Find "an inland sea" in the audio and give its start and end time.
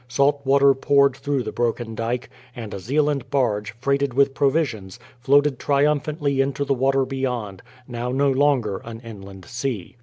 8.83-9.97